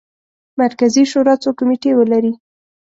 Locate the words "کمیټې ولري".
1.59-2.33